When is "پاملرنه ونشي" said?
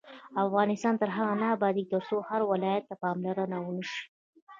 3.03-3.99